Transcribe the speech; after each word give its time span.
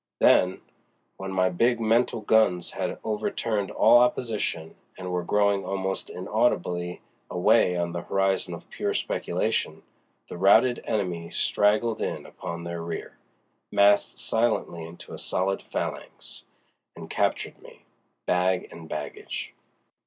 Then, 0.17 0.61
when 1.17 1.31
my 1.31 1.49
big 1.51 1.79
mental 1.79 2.21
guns 2.21 2.71
had 2.71 2.97
overturned 3.03 3.69
all 3.69 3.99
opposition, 3.99 4.75
and 4.97 5.11
were 5.11 5.23
growling 5.23 5.63
almost 5.63 6.09
inaudibly 6.09 7.01
away 7.29 7.77
on 7.77 7.91
the 7.91 8.01
horizon 8.01 8.55
of 8.55 8.67
pure 8.71 8.95
speculation, 8.95 9.83
the 10.27 10.39
routed 10.39 10.81
enemy 10.87 11.29
straggled 11.29 12.01
in 12.01 12.25
upon 12.25 12.63
their 12.63 12.81
rear, 12.81 13.15
massed 13.71 14.17
silently 14.17 14.85
into 14.85 15.13
a 15.13 15.19
solid 15.19 15.61
phalanx, 15.61 16.45
and 16.95 17.07
captured 17.11 17.61
me, 17.61 17.85
bag 18.25 18.69
and 18.71 18.89
baggage. 18.89 19.53